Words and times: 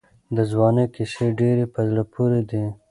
د 0.35 0.37
ځوانۍ 0.51 0.85
کیسې 0.95 1.27
ډېرې 1.39 1.65
په 1.73 1.81
زړه 1.89 2.03
پورې 2.13 2.41
دي. 2.49 2.63